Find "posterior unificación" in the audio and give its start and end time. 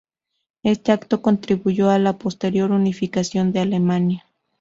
2.17-3.51